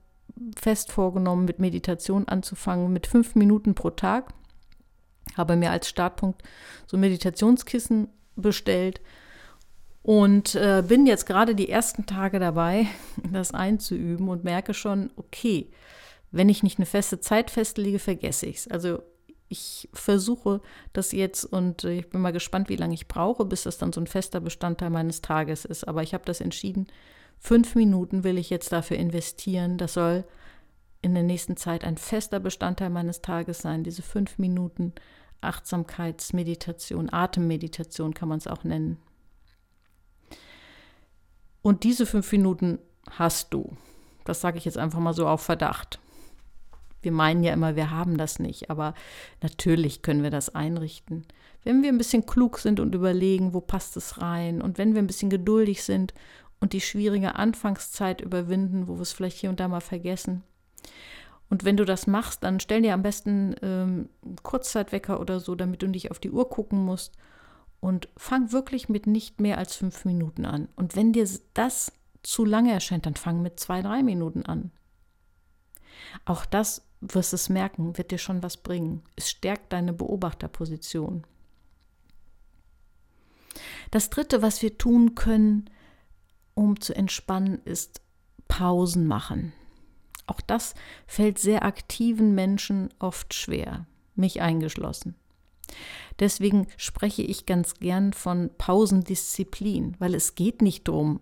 fest 0.55 0.91
vorgenommen, 0.91 1.45
mit 1.45 1.59
Meditation 1.59 2.27
anzufangen, 2.27 2.91
mit 2.91 3.07
fünf 3.07 3.35
Minuten 3.35 3.75
pro 3.75 3.89
Tag. 3.91 4.33
Habe 5.37 5.55
mir 5.55 5.71
als 5.71 5.87
Startpunkt 5.89 6.43
so 6.85 6.97
Meditationskissen 6.97 8.09
bestellt 8.35 9.01
und 10.01 10.55
äh, 10.55 10.83
bin 10.85 11.05
jetzt 11.05 11.25
gerade 11.25 11.55
die 11.55 11.69
ersten 11.69 12.05
Tage 12.05 12.39
dabei, 12.39 12.87
das 13.31 13.53
einzuüben 13.53 14.27
und 14.27 14.43
merke 14.43 14.73
schon, 14.73 15.11
okay, 15.15 15.71
wenn 16.31 16.49
ich 16.49 16.63
nicht 16.63 16.79
eine 16.79 16.85
feste 16.85 17.19
Zeit 17.19 17.51
festlege, 17.51 17.99
vergesse 17.99 18.47
ich 18.47 18.57
es. 18.57 18.67
Also 18.67 19.01
ich 19.53 19.87
versuche 19.93 20.59
das 20.91 21.11
jetzt 21.11 21.45
und 21.45 21.83
ich 21.85 22.09
bin 22.09 22.19
mal 22.19 22.33
gespannt, 22.33 22.67
wie 22.67 22.75
lange 22.75 22.95
ich 22.95 23.07
brauche, 23.07 23.45
bis 23.45 23.63
das 23.63 23.77
dann 23.77 23.93
so 23.93 24.01
ein 24.01 24.07
fester 24.07 24.41
Bestandteil 24.41 24.89
meines 24.89 25.21
Tages 25.21 25.63
ist. 25.63 25.87
Aber 25.87 26.03
ich 26.03 26.13
habe 26.13 26.25
das 26.25 26.41
entschieden, 26.41 26.87
fünf 27.39 27.75
Minuten 27.75 28.23
will 28.23 28.37
ich 28.37 28.49
jetzt 28.49 28.71
dafür 28.71 28.97
investieren. 28.97 29.77
Das 29.77 29.93
soll 29.93 30.25
in 31.01 31.13
der 31.13 31.23
nächsten 31.23 31.55
Zeit 31.55 31.83
ein 31.83 31.97
fester 31.97 32.39
Bestandteil 32.39 32.89
meines 32.89 33.21
Tages 33.21 33.59
sein. 33.59 33.83
Diese 33.83 34.01
fünf 34.01 34.39
Minuten 34.39 34.93
Achtsamkeitsmeditation, 35.41 37.13
Atemmeditation 37.13 38.13
kann 38.13 38.29
man 38.29 38.39
es 38.39 38.47
auch 38.47 38.63
nennen. 38.63 38.97
Und 41.61 41.83
diese 41.83 42.05
fünf 42.05 42.31
Minuten 42.31 42.79
hast 43.09 43.53
du. 43.53 43.77
Das 44.25 44.41
sage 44.41 44.57
ich 44.57 44.65
jetzt 44.65 44.77
einfach 44.77 44.99
mal 44.99 45.13
so 45.13 45.27
auf 45.27 45.41
Verdacht. 45.41 45.99
Wir 47.03 47.11
meinen 47.11 47.43
ja 47.43 47.53
immer, 47.53 47.75
wir 47.75 47.91
haben 47.91 48.17
das 48.17 48.39
nicht, 48.39 48.69
aber 48.69 48.93
natürlich 49.41 50.01
können 50.01 50.23
wir 50.23 50.31
das 50.31 50.53
einrichten. 50.53 51.25
Wenn 51.63 51.81
wir 51.81 51.89
ein 51.89 51.97
bisschen 51.97 52.25
klug 52.25 52.59
sind 52.59 52.79
und 52.79 52.95
überlegen, 52.95 53.53
wo 53.53 53.61
passt 53.61 53.95
es 53.97 54.21
rein 54.21 54.61
und 54.61 54.77
wenn 54.77 54.93
wir 54.93 55.01
ein 55.01 55.07
bisschen 55.07 55.29
geduldig 55.29 55.83
sind 55.83 56.13
und 56.59 56.73
die 56.73 56.81
schwierige 56.81 57.35
Anfangszeit 57.35 58.21
überwinden, 58.21 58.87
wo 58.87 58.95
wir 58.95 59.01
es 59.01 59.13
vielleicht 59.13 59.37
hier 59.37 59.49
und 59.49 59.59
da 59.59 59.67
mal 59.67 59.81
vergessen. 59.81 60.43
Und 61.49 61.65
wenn 61.65 61.77
du 61.77 61.85
das 61.85 62.07
machst, 62.07 62.43
dann 62.43 62.59
stell 62.59 62.81
dir 62.81 62.93
am 62.93 63.03
besten 63.03 63.55
ähm, 63.61 64.09
Kurzzeitwecker 64.41 65.19
oder 65.19 65.39
so, 65.39 65.55
damit 65.55 65.83
du 65.83 65.87
nicht 65.87 66.09
auf 66.09 66.17
die 66.17 66.31
Uhr 66.31 66.49
gucken 66.49 66.83
musst. 66.83 67.15
Und 67.79 68.07
fang 68.17 68.51
wirklich 68.53 68.89
mit 68.89 69.07
nicht 69.07 69.41
mehr 69.41 69.57
als 69.57 69.75
fünf 69.75 70.05
Minuten 70.05 70.45
an. 70.45 70.69
Und 70.75 70.95
wenn 70.95 71.11
dir 71.11 71.27
das 71.53 71.91
zu 72.23 72.45
lange 72.45 72.71
erscheint, 72.71 73.05
dann 73.05 73.15
fang 73.15 73.41
mit 73.41 73.59
zwei, 73.59 73.81
drei 73.81 74.01
Minuten 74.01 74.45
an. 74.45 74.71
Auch 76.25 76.45
das 76.45 76.87
wirst 77.07 77.33
es 77.33 77.49
merken, 77.49 77.97
wird 77.97 78.11
dir 78.11 78.17
schon 78.17 78.43
was 78.43 78.57
bringen. 78.57 79.03
Es 79.15 79.29
stärkt 79.29 79.73
deine 79.73 79.93
Beobachterposition. 79.93 81.25
Das 83.91 84.09
Dritte, 84.09 84.41
was 84.41 84.61
wir 84.61 84.77
tun 84.77 85.15
können, 85.15 85.69
um 86.55 86.79
zu 86.79 86.95
entspannen, 86.95 87.61
ist 87.65 88.01
Pausen 88.47 89.07
machen. 89.07 89.53
Auch 90.25 90.41
das 90.41 90.73
fällt 91.05 91.37
sehr 91.37 91.63
aktiven 91.65 92.33
Menschen 92.33 92.89
oft 92.99 93.33
schwer, 93.33 93.85
mich 94.15 94.41
eingeschlossen. 94.41 95.15
Deswegen 96.19 96.67
spreche 96.77 97.23
ich 97.23 97.45
ganz 97.45 97.75
gern 97.75 98.13
von 98.13 98.51
Pausendisziplin, 98.57 99.95
weil 99.99 100.13
es 100.15 100.35
geht 100.35 100.61
nicht 100.61 100.87
darum, 100.87 101.19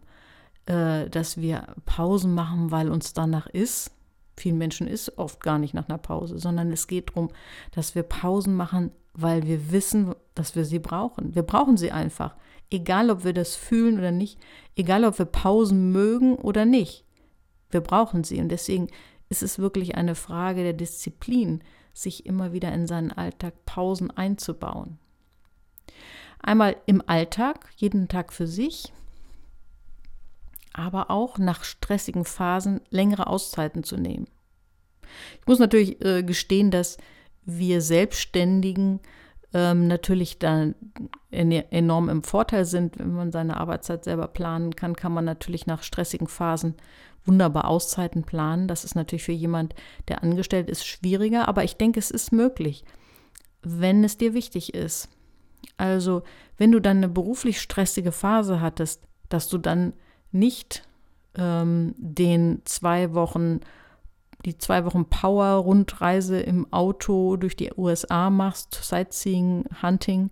äh, 0.65 1.09
dass 1.09 1.38
wir 1.38 1.75
Pausen 1.85 2.33
machen, 2.33 2.71
weil 2.71 2.89
uns 2.89 3.13
danach 3.13 3.47
ist, 3.47 3.91
vielen 4.38 4.57
Menschen 4.57 4.88
ist 4.88 5.17
oft 5.17 5.41
gar 5.41 5.59
nicht 5.59 5.73
nach 5.73 5.89
einer 5.89 5.97
Pause, 5.97 6.39
sondern 6.39 6.71
es 6.71 6.88
geht 6.88 7.09
darum, 7.09 7.29
dass 7.71 7.95
wir 7.95 8.03
Pausen 8.03 8.55
machen, 8.55 8.91
weil 9.13 9.45
wir 9.45 9.71
wissen, 9.71 10.15
dass 10.35 10.55
wir 10.55 10.65
sie 10.65 10.79
brauchen. 10.79 11.35
Wir 11.35 11.43
brauchen 11.43 11.77
sie 11.77 11.91
einfach. 11.91 12.35
Egal, 12.69 13.09
ob 13.09 13.23
wir 13.23 13.33
das 13.33 13.55
fühlen 13.55 13.97
oder 13.97 14.11
nicht, 14.11 14.39
egal, 14.75 15.03
ob 15.03 15.19
wir 15.19 15.25
Pausen 15.25 15.91
mögen 15.91 16.35
oder 16.35 16.65
nicht. 16.65 17.03
Wir 17.69 17.81
brauchen 17.81 18.23
sie. 18.23 18.39
Und 18.39 18.50
deswegen 18.50 18.88
ist 19.29 19.43
es 19.43 19.59
wirklich 19.59 19.95
eine 19.95 20.15
Frage 20.15 20.63
der 20.63 20.73
Disziplin, 20.73 21.61
sich 21.93 22.25
immer 22.25 22.53
wieder 22.53 22.71
in 22.73 22.88
seinen 22.88 23.11
Alltag 23.11 23.65
Pausen 23.65 24.11
einzubauen. 24.11 24.97
Einmal 26.39 26.77
im 26.85 27.03
Alltag, 27.05 27.69
jeden 27.75 28.07
Tag 28.07 28.33
für 28.33 28.47
sich, 28.47 28.91
aber 30.73 31.11
auch 31.11 31.37
nach 31.37 31.63
stressigen 31.63 32.25
Phasen 32.25 32.81
längere 32.89 33.27
Auszeiten 33.27 33.83
zu 33.83 33.97
nehmen. 33.97 34.27
Ich 35.39 35.47
muss 35.47 35.59
natürlich 35.59 36.03
äh, 36.03 36.23
gestehen, 36.23 36.71
dass 36.71 36.97
wir 37.43 37.81
Selbstständigen 37.81 38.99
ähm, 39.53 39.87
natürlich 39.87 40.39
dann 40.39 40.75
enorm 41.31 42.09
im 42.09 42.23
Vorteil 42.23 42.65
sind. 42.65 42.99
Wenn 42.99 43.13
man 43.13 43.31
seine 43.31 43.57
Arbeitszeit 43.57 44.03
selber 44.03 44.27
planen 44.27 44.75
kann, 44.75 44.95
kann 44.95 45.13
man 45.13 45.25
natürlich 45.25 45.67
nach 45.67 45.83
stressigen 45.83 46.27
Phasen 46.27 46.75
wunderbar 47.25 47.65
Auszeiten 47.65 48.23
planen. 48.23 48.67
Das 48.67 48.83
ist 48.83 48.95
natürlich 48.95 49.23
für 49.23 49.31
jemand, 49.31 49.75
der 50.07 50.23
angestellt 50.23 50.69
ist, 50.69 50.85
schwieriger, 50.85 51.47
aber 51.47 51.63
ich 51.63 51.75
denke, 51.75 51.99
es 51.99 52.11
ist 52.11 52.31
möglich, 52.31 52.83
wenn 53.61 54.03
es 54.03 54.17
dir 54.17 54.33
wichtig 54.33 54.73
ist. 54.73 55.09
Also, 55.77 56.23
wenn 56.57 56.71
du 56.71 56.79
dann 56.79 56.97
eine 56.97 57.09
beruflich 57.09 57.59
stressige 57.61 58.11
Phase 58.11 58.61
hattest, 58.61 59.03
dass 59.29 59.49
du 59.49 59.57
dann 59.57 59.93
nicht 60.31 60.83
ähm, 61.35 61.95
den 61.97 62.61
zwei 62.65 63.13
Wochen, 63.13 63.61
die 64.45 64.57
zwei 64.57 64.85
Wochen 64.85 65.05
Power-Rundreise 65.05 66.39
im 66.39 66.71
Auto 66.71 67.38
durch 67.38 67.55
die 67.55 67.71
USA 67.75 68.29
machst, 68.29 68.73
Sightseeing, 68.73 69.65
Hunting, 69.81 70.31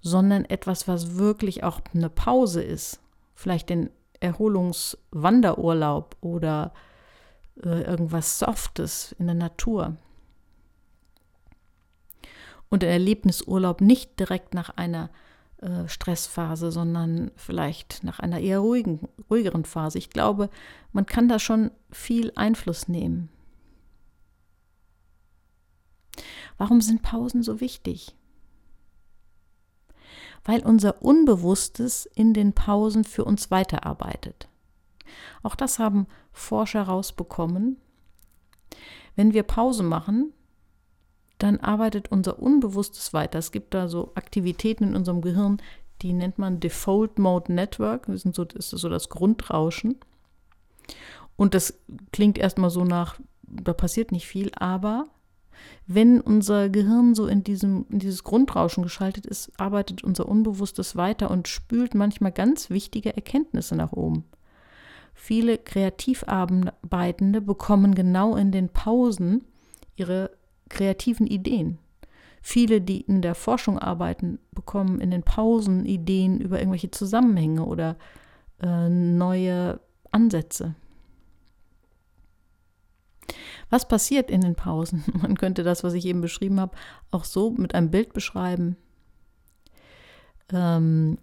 sondern 0.00 0.44
etwas, 0.44 0.88
was 0.88 1.16
wirklich 1.16 1.64
auch 1.64 1.80
eine 1.94 2.10
Pause 2.10 2.62
ist. 2.62 3.00
Vielleicht 3.34 3.70
den 3.70 3.90
Erholungswanderurlaub 4.20 6.16
oder 6.20 6.72
äh, 7.62 7.82
irgendwas 7.82 8.38
Softes 8.38 9.14
in 9.18 9.26
der 9.26 9.34
Natur. 9.34 9.96
Und 12.68 12.82
der 12.82 12.90
Erlebnisurlaub 12.90 13.80
nicht 13.80 14.18
direkt 14.18 14.54
nach 14.54 14.70
einer 14.70 15.10
äh, 15.58 15.88
Stressphase, 15.88 16.70
sondern 16.72 17.30
vielleicht 17.36 18.04
nach 18.04 18.20
einer 18.20 18.40
eher 18.40 18.58
ruhigen, 18.58 19.08
ruhigeren 19.30 19.64
Phase. 19.64 19.98
Ich 19.98 20.10
glaube, 20.10 20.50
man 20.92 21.06
kann 21.06 21.28
da 21.28 21.38
schon 21.38 21.70
viel 21.90 22.32
Einfluss 22.36 22.88
nehmen. 22.88 23.28
Warum 26.58 26.80
sind 26.80 27.02
Pausen 27.02 27.42
so 27.42 27.60
wichtig? 27.60 28.14
Weil 30.44 30.62
unser 30.62 31.02
Unbewusstes 31.02 32.06
in 32.14 32.34
den 32.34 32.52
Pausen 32.52 33.04
für 33.04 33.24
uns 33.24 33.50
weiterarbeitet. 33.50 34.48
Auch 35.42 35.54
das 35.54 35.78
haben 35.78 36.06
Forscher 36.32 36.82
rausbekommen. 36.82 37.78
Wenn 39.16 39.32
wir 39.32 39.42
Pause 39.42 39.82
machen, 39.82 40.32
dann 41.38 41.58
arbeitet 41.58 42.10
unser 42.10 42.38
Unbewusstes 42.38 43.12
weiter. 43.12 43.38
Es 43.38 43.52
gibt 43.52 43.74
da 43.74 43.88
so 43.88 44.12
Aktivitäten 44.14 44.84
in 44.84 44.96
unserem 44.96 45.20
Gehirn, 45.20 45.58
die 46.02 46.12
nennt 46.12 46.38
man 46.38 46.60
Default 46.60 47.18
Mode 47.18 47.52
Network. 47.52 48.06
Das, 48.06 48.22
sind 48.22 48.34
so, 48.34 48.44
ist 48.44 48.70
so 48.70 48.88
das 48.88 49.08
Grundrauschen. 49.08 49.96
Und 51.36 51.54
das 51.54 51.78
klingt 52.12 52.38
erstmal 52.38 52.70
so 52.70 52.84
nach, 52.84 53.18
da 53.42 53.72
passiert 53.72 54.12
nicht 54.12 54.26
viel, 54.26 54.50
aber 54.54 55.06
wenn 55.86 56.20
unser 56.20 56.68
Gehirn 56.68 57.14
so 57.14 57.26
in, 57.26 57.44
diesem, 57.44 57.86
in 57.90 57.98
dieses 57.98 58.24
Grundrauschen 58.24 58.82
geschaltet 58.82 59.26
ist, 59.26 59.52
arbeitet 59.58 60.02
unser 60.02 60.28
Unbewusstes 60.28 60.96
weiter 60.96 61.30
und 61.30 61.48
spült 61.48 61.94
manchmal 61.94 62.32
ganz 62.32 62.70
wichtige 62.70 63.14
Erkenntnisse 63.14 63.76
nach 63.76 63.92
oben. 63.92 64.24
Viele 65.14 65.58
Kreativarbeitende 65.58 67.40
bekommen 67.40 67.94
genau 67.94 68.36
in 68.36 68.50
den 68.50 68.68
Pausen 68.68 69.44
ihre 69.96 70.30
kreativen 70.74 71.26
Ideen. 71.26 71.78
Viele, 72.42 72.80
die 72.80 73.00
in 73.00 73.22
der 73.22 73.34
Forschung 73.34 73.78
arbeiten, 73.78 74.38
bekommen 74.52 75.00
in 75.00 75.10
den 75.10 75.22
Pausen 75.22 75.86
Ideen 75.86 76.40
über 76.40 76.58
irgendwelche 76.58 76.90
Zusammenhänge 76.90 77.64
oder 77.64 77.96
äh, 78.60 78.88
neue 78.88 79.80
Ansätze. 80.10 80.74
Was 83.70 83.88
passiert 83.88 84.30
in 84.30 84.42
den 84.42 84.56
Pausen? 84.56 85.04
Man 85.22 85.38
könnte 85.38 85.62
das, 85.62 85.84
was 85.84 85.94
ich 85.94 86.04
eben 86.04 86.20
beschrieben 86.20 86.60
habe, 86.60 86.76
auch 87.10 87.24
so 87.24 87.50
mit 87.50 87.74
einem 87.74 87.90
Bild 87.90 88.12
beschreiben. 88.12 88.76
Ähm, 90.52 91.18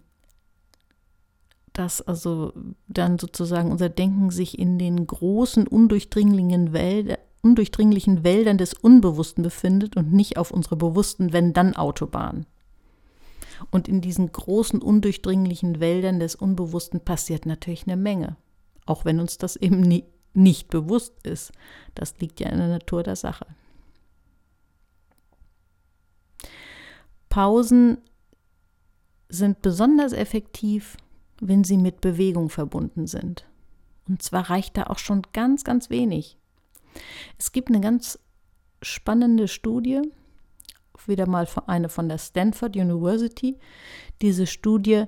dass 1.72 2.02
also 2.02 2.52
dann 2.88 3.18
sozusagen 3.18 3.70
unser 3.70 3.88
Denken 3.88 4.30
sich 4.30 4.58
in 4.58 4.78
den 4.78 5.06
großen, 5.06 5.66
undurchdringlichen, 5.66 6.72
Wälder, 6.72 7.18
undurchdringlichen 7.42 8.24
Wäldern 8.24 8.56
des 8.56 8.72
Unbewussten 8.72 9.42
befindet 9.42 9.96
und 9.96 10.12
nicht 10.12 10.36
auf 10.36 10.50
unserer 10.50 10.76
bewussten 10.76 11.32
Wenn-Dann-Autobahn. 11.32 12.46
Und 13.70 13.88
in 13.88 14.00
diesen 14.00 14.30
großen, 14.30 14.80
undurchdringlichen 14.80 15.80
Wäldern 15.80 16.20
des 16.20 16.34
Unbewussten 16.34 17.00
passiert 17.00 17.46
natürlich 17.46 17.86
eine 17.86 17.96
Menge, 17.96 18.36
auch 18.86 19.04
wenn 19.04 19.20
uns 19.20 19.38
das 19.38 19.56
eben 19.56 19.80
nie, 19.80 20.04
nicht 20.34 20.68
bewusst 20.68 21.14
ist. 21.24 21.52
Das 21.94 22.18
liegt 22.18 22.40
ja 22.40 22.48
in 22.48 22.58
der 22.58 22.68
Natur 22.68 23.02
der 23.02 23.16
Sache. 23.16 23.46
Pausen 27.28 27.98
sind 29.28 29.62
besonders 29.62 30.12
effektiv, 30.12 30.96
wenn 31.40 31.64
sie 31.64 31.78
mit 31.78 32.00
Bewegung 32.00 32.50
verbunden 32.50 33.06
sind. 33.06 33.46
Und 34.06 34.22
zwar 34.22 34.50
reicht 34.50 34.76
da 34.76 34.84
auch 34.84 34.98
schon 34.98 35.22
ganz, 35.32 35.64
ganz 35.64 35.88
wenig. 35.90 36.36
Es 37.38 37.52
gibt 37.52 37.68
eine 37.68 37.80
ganz 37.80 38.18
spannende 38.82 39.48
Studie, 39.48 40.02
wieder 41.06 41.28
mal 41.28 41.48
eine 41.66 41.88
von 41.88 42.08
der 42.08 42.18
Stanford 42.18 42.76
University. 42.76 43.58
Diese 44.20 44.46
Studie 44.46 45.04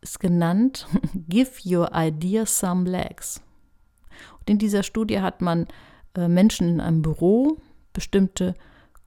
ist 0.00 0.20
genannt 0.20 0.86
Give 1.14 1.50
Your 1.64 1.90
Idea 1.94 2.46
Some 2.46 2.88
Legs. 2.88 3.40
Und 4.40 4.50
in 4.50 4.58
dieser 4.58 4.82
Studie 4.82 5.20
hat 5.20 5.40
man 5.40 5.66
äh, 6.14 6.28
Menschen 6.28 6.68
in 6.68 6.80
einem 6.80 7.02
Büro 7.02 7.58
bestimmte 7.92 8.54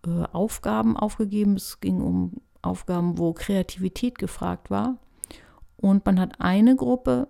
äh, 0.06 0.24
Aufgaben 0.32 0.98
aufgegeben. 0.98 1.56
Es 1.56 1.80
ging 1.80 2.02
um 2.02 2.42
Aufgaben, 2.62 3.18
wo 3.18 3.34
Kreativität 3.34 4.18
gefragt 4.18 4.70
war. 4.70 4.98
Und 5.78 6.06
man 6.06 6.20
hat 6.20 6.40
eine 6.40 6.76
Gruppe, 6.76 7.28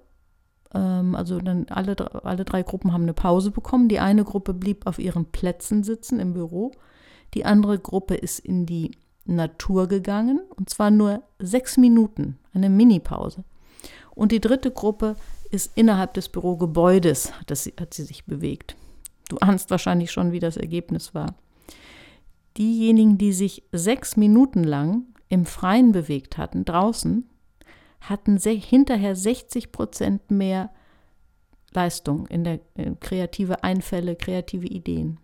also 0.78 1.40
dann 1.40 1.66
alle, 1.70 1.96
alle 2.24 2.46
drei 2.46 2.64
Gruppen 2.64 2.94
haben 2.94 3.04
eine 3.04 3.14
Pause 3.14 3.52
bekommen. 3.52 3.90
Die 3.90 4.00
eine 4.00 4.24
Gruppe 4.24 4.54
blieb 4.54 4.88
auf 4.88 5.00
ihren 5.00 5.26
Plätzen 5.26 5.84
sitzen 5.84 6.20
im 6.20 6.34
Büro. 6.34 6.72
Die 7.34 7.46
andere 7.46 7.80
Gruppe 7.80 8.16
ist 8.16 8.40
in 8.40 8.66
die 8.66 8.92
Natur 9.26 9.88
gegangen 9.88 10.42
und 10.56 10.70
zwar 10.70 10.92
nur 10.92 11.24
sechs 11.40 11.78
Minuten, 11.78 12.38
eine 12.54 12.70
Mini-Pause. 12.70 13.44
Und 14.16 14.32
die 14.32 14.42
dritte 14.42 14.72
Gruppe 14.72 15.16
ist 15.50 15.72
innerhalb 15.76 16.14
des 16.14 16.30
Bürogebäudes, 16.30 17.32
das, 17.48 17.70
hat 17.80 17.94
sie 17.94 18.04
sich 18.04 18.26
bewegt. 18.26 18.76
Du 19.30 19.38
ahnst 19.38 19.70
wahrscheinlich 19.72 20.12
schon, 20.12 20.32
wie 20.32 20.40
das 20.40 20.58
Ergebnis 20.58 21.14
war. 21.14 21.36
Diejenigen, 22.58 23.18
die 23.18 23.32
sich 23.32 23.64
sechs 23.72 24.18
Minuten 24.18 24.64
lang 24.64 25.06
im 25.30 25.46
Freien 25.46 25.94
bewegt 25.94 26.38
hatten, 26.38 26.66
draußen, 26.66 27.30
hatten 28.02 28.38
hinterher 28.38 29.16
60 29.16 29.72
Prozent 29.72 30.30
mehr 30.30 30.72
Leistung 31.74 32.28
in 32.28 32.44
der 32.44 32.60
in 32.76 33.00
kreative 33.00 33.64
Einfälle, 33.64 34.16
kreative 34.16 34.68
Ideen. 34.68 35.20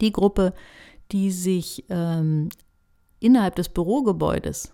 Die 0.00 0.12
Gruppe, 0.12 0.54
die 1.12 1.30
sich 1.30 1.84
ähm, 1.88 2.48
innerhalb 3.20 3.54
des 3.56 3.68
Bürogebäudes 3.68 4.72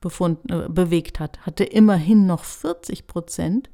befund, 0.00 0.38
äh, 0.50 0.68
bewegt 0.68 1.20
hat, 1.20 1.44
hatte 1.44 1.64
immerhin 1.64 2.26
noch 2.26 2.44
40 2.44 3.06
Prozent 3.06 3.68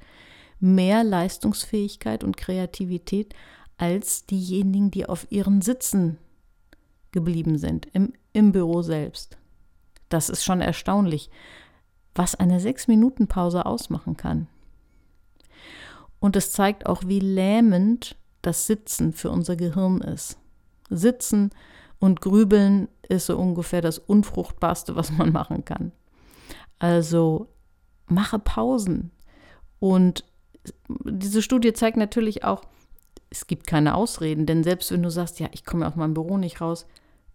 mehr 0.59 1.05
Leistungsfähigkeit 1.05 2.25
und 2.25 2.37
Kreativität 2.37 3.35
als 3.77 4.25
diejenigen, 4.27 4.91
die 4.91 5.07
auf 5.07 5.27
ihren 5.31 5.61
Sitzen 5.61 6.19
geblieben 7.13 7.59
sind, 7.59 7.87
im, 7.93 8.13
im 8.33 8.53
Büro 8.53 8.83
selbst. 8.83 9.37
Das 10.09 10.29
ist 10.29 10.45
schon 10.45 10.61
erstaunlich, 10.61 11.31
was 12.15 12.35
eine 12.35 12.61
Sechs-Minuten-Pause 12.61 13.67
ausmachen 13.67 14.17
kann. 14.17 14.47
Und 16.21 16.37
es 16.37 16.53
zeigt 16.53 16.87
auch, 16.87 17.03
wie 17.07 17.21
lähmend 17.21 18.17
das 18.43 18.67
Sitzen 18.67 19.13
für 19.13 19.31
unser 19.31 19.57
Gehirn 19.57 20.01
ist. 20.01 20.39
Sitzen 20.91 21.51
und 21.99 22.21
Grübeln 22.21 22.89
ist 23.09 23.27
so 23.27 23.37
ungefähr 23.37 23.81
das 23.81 23.99
Unfruchtbarste, 23.99 24.97
was 24.97 25.11
man 25.13 25.33
machen 25.33 25.65
kann. 25.65 25.93
Also 26.79 27.49
mache 28.07 28.39
Pausen. 28.39 29.11
Und 29.81 30.25
diese 31.05 31.43
Studie 31.43 31.73
zeigt 31.73 31.97
natürlich 31.97 32.45
auch, 32.45 32.63
es 33.31 33.47
gibt 33.47 33.67
keine 33.67 33.95
Ausreden, 33.95 34.47
denn 34.47 34.63
selbst 34.63 34.93
wenn 34.93 35.03
du 35.03 35.11
sagst, 35.11 35.41
ja, 35.41 35.49
ich 35.53 35.65
komme 35.65 35.87
aus 35.87 35.97
meinem 35.97 36.15
Büro 36.15 36.39
nicht 36.39 36.61
raus, 36.61 36.87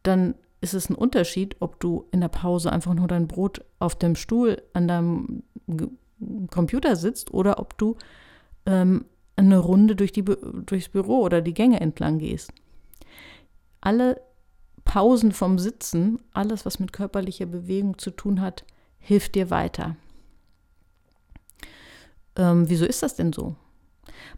dann 0.03 0.35
ist 0.61 0.73
es 0.73 0.89
ein 0.89 0.95
Unterschied, 0.95 1.55
ob 1.59 1.79
du 1.79 2.05
in 2.11 2.21
der 2.21 2.27
Pause 2.27 2.71
einfach 2.71 2.93
nur 2.93 3.07
dein 3.07 3.27
Brot 3.27 3.63
auf 3.79 3.95
dem 3.95 4.15
Stuhl 4.15 4.61
an 4.73 4.87
deinem 4.87 5.43
Computer 6.51 6.95
sitzt 6.95 7.33
oder 7.33 7.59
ob 7.59 7.77
du 7.77 7.95
ähm, 8.65 9.05
eine 9.35 9.57
Runde 9.57 9.95
durch 9.95 10.11
die, 10.11 10.23
durchs 10.23 10.89
Büro 10.89 11.21
oder 11.21 11.41
die 11.41 11.53
Gänge 11.53 11.79
entlang 11.79 12.19
gehst. 12.19 12.51
Alle 13.79 14.21
Pausen 14.83 15.31
vom 15.31 15.59
Sitzen, 15.59 16.19
alles, 16.33 16.65
was 16.65 16.79
mit 16.79 16.91
körperlicher 16.91 17.45
Bewegung 17.45 17.97
zu 17.97 18.11
tun 18.11 18.41
hat, 18.41 18.65
hilft 18.97 19.35
dir 19.35 19.49
weiter. 19.49 19.95
Ähm, 22.35 22.69
wieso 22.69 22.85
ist 22.85 23.01
das 23.01 23.15
denn 23.15 23.31
so? 23.31 23.55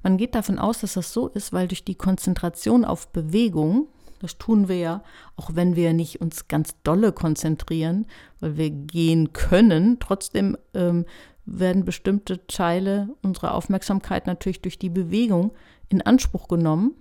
Man 0.03 0.17
geht 0.17 0.35
davon 0.35 0.59
aus, 0.59 0.81
dass 0.81 0.93
das 0.93 1.13
so 1.13 1.27
ist, 1.27 1.53
weil 1.53 1.67
durch 1.67 1.83
die 1.83 1.95
Konzentration 1.95 2.85
auf 2.85 3.07
Bewegung 3.11 3.87
das 4.21 4.37
tun 4.37 4.67
wir 4.67 4.77
ja, 4.77 5.03
auch 5.35 5.55
wenn 5.55 5.75
wir 5.75 5.93
nicht 5.93 6.21
uns 6.21 6.47
ganz 6.47 6.75
dolle 6.83 7.11
konzentrieren, 7.11 8.05
weil 8.39 8.57
wir 8.57 8.69
gehen 8.69 9.33
können. 9.33 9.97
Trotzdem 9.99 10.57
ähm, 10.75 11.05
werden 11.45 11.85
bestimmte 11.85 12.45
Teile 12.45 13.09
unserer 13.23 13.55
Aufmerksamkeit 13.55 14.27
natürlich 14.27 14.61
durch 14.61 14.77
die 14.77 14.89
Bewegung 14.89 15.53
in 15.89 16.01
Anspruch 16.01 16.47
genommen. 16.47 16.95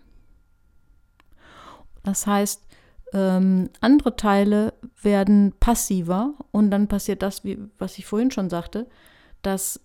Das 2.02 2.26
heißt, 2.26 2.66
ähm, 3.12 3.68
andere 3.80 4.16
Teile 4.16 4.72
werden 5.02 5.52
passiver 5.60 6.34
und 6.52 6.70
dann 6.70 6.88
passiert 6.88 7.22
das, 7.22 7.44
wie, 7.44 7.58
was 7.78 7.98
ich 7.98 8.06
vorhin 8.06 8.30
schon 8.30 8.48
sagte, 8.48 8.88
dass 9.42 9.80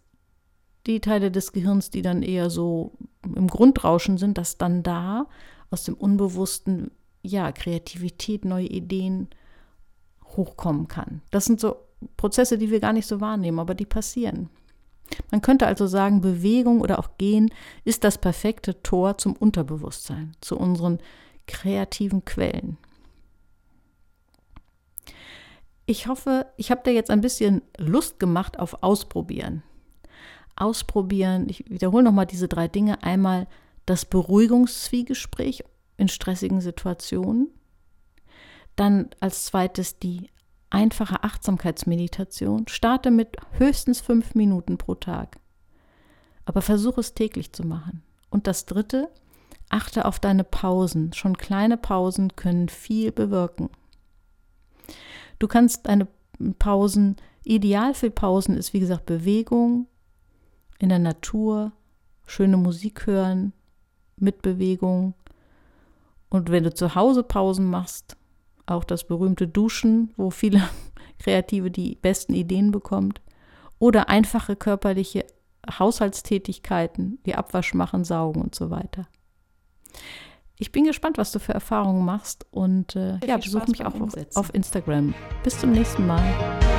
die 0.85 1.01
Teile 1.01 1.31
des 1.31 1.51
Gehirns, 1.51 1.89
die 1.89 2.01
dann 2.01 2.21
eher 2.21 2.49
so 2.49 2.93
im 3.23 3.47
Grundrauschen 3.47 4.17
sind, 4.17 4.37
dass 4.37 4.57
dann 4.57 4.83
da 4.83 5.27
aus 5.71 5.83
dem 5.83 5.95
Unbewussten 5.95 6.91
ja, 7.25 7.51
Kreativität, 7.51 8.45
neue 8.45 8.67
Ideen 8.67 9.29
hochkommen 10.25 10.87
kann. 10.87 11.21
Das 11.31 11.45
sind 11.45 11.59
so 11.59 11.75
Prozesse, 12.17 12.57
die 12.57 12.71
wir 12.71 12.79
gar 12.79 12.93
nicht 12.93 13.07
so 13.07 13.21
wahrnehmen, 13.21 13.59
aber 13.59 13.75
die 13.75 13.85
passieren. 13.85 14.49
Man 15.31 15.41
könnte 15.41 15.67
also 15.67 15.87
sagen, 15.87 16.21
Bewegung 16.21 16.81
oder 16.81 16.99
auch 16.99 17.17
Gehen 17.17 17.51
ist 17.83 18.03
das 18.03 18.17
perfekte 18.17 18.81
Tor 18.81 19.17
zum 19.17 19.33
Unterbewusstsein, 19.33 20.35
zu 20.41 20.57
unseren 20.57 20.99
kreativen 21.47 22.25
Quellen. 22.25 22.77
Ich 25.85 26.07
hoffe, 26.07 26.47
ich 26.57 26.71
habe 26.71 26.81
dir 26.83 26.93
jetzt 26.93 27.11
ein 27.11 27.21
bisschen 27.21 27.61
Lust 27.77 28.19
gemacht 28.19 28.57
auf 28.57 28.81
Ausprobieren. 28.81 29.61
Ausprobieren, 30.55 31.47
ich 31.49 31.69
wiederhole 31.69 32.03
nochmal 32.03 32.25
diese 32.25 32.47
drei 32.47 32.67
Dinge. 32.67 33.03
Einmal 33.03 33.45
das 33.85 34.05
Beruhigungszwiegespräch 34.05 35.63
in 35.97 36.07
stressigen 36.07 36.61
Situationen. 36.61 37.49
Dann 38.75 39.09
als 39.19 39.45
zweites 39.45 39.99
die 39.99 40.29
einfache 40.69 41.23
Achtsamkeitsmeditation. 41.23 42.67
Starte 42.67 43.11
mit 43.11 43.37
höchstens 43.51 44.01
fünf 44.01 44.35
Minuten 44.35 44.77
pro 44.77 44.95
Tag. 44.95 45.37
Aber 46.43 46.61
versuche 46.61 46.99
es 46.99 47.13
täglich 47.13 47.53
zu 47.53 47.63
machen. 47.63 48.03
Und 48.29 48.47
das 48.47 48.65
dritte, 48.65 49.09
achte 49.69 50.05
auf 50.05 50.19
deine 50.19 50.43
Pausen. 50.43 51.13
Schon 51.13 51.37
kleine 51.37 51.77
Pausen 51.77 52.35
können 52.35 52.69
viel 52.69 53.11
bewirken. 53.11 53.69
Du 55.39 55.47
kannst 55.47 55.87
deine 55.87 56.07
Pausen, 56.59 57.15
ideal 57.43 57.93
für 57.93 58.11
Pausen 58.11 58.57
ist 58.57 58.73
wie 58.73 58.79
gesagt 58.79 59.05
Bewegung 59.05 59.87
in 60.79 60.89
der 60.89 60.99
Natur, 60.99 61.71
schöne 62.25 62.57
Musik 62.57 63.07
hören, 63.07 63.53
mit 64.17 64.41
Bewegung. 64.41 65.13
Und 66.35 66.51
wenn 66.51 66.65
du 66.65 66.73
zu 66.73 66.95
Hause 66.95 67.23
Pausen 67.23 67.69
machst, 67.69 68.17
auch 68.65 68.83
das 68.83 69.05
berühmte 69.05 69.47
Duschen, 69.47 70.13
wo 70.17 70.31
viele 70.31 70.61
Kreative 71.19 71.71
die 71.71 71.95
besten 71.95 72.33
Ideen 72.33 72.71
bekommt. 72.71 73.21
Oder 73.79 74.09
einfache 74.09 74.57
körperliche 74.57 75.25
Haushaltstätigkeiten, 75.79 77.19
wie 77.23 77.35
Abwasch 77.35 77.73
machen, 77.73 78.03
saugen 78.03 78.41
und 78.41 78.53
so 78.53 78.69
weiter. 78.69 79.07
Ich 80.57 80.73
bin 80.73 80.83
gespannt, 80.83 81.17
was 81.17 81.31
du 81.31 81.39
für 81.39 81.53
Erfahrungen 81.53 82.03
machst 82.03 82.45
und 82.51 82.97
äh, 82.97 83.17
ja, 83.25 83.37
besuch 83.37 83.67
mich 83.67 83.85
auch 83.85 83.99
auf, 83.99 84.13
auf 84.35 84.53
Instagram. 84.53 85.13
Bis 85.41 85.57
zum 85.57 85.71
nächsten 85.71 86.05
Mal. 86.05 86.74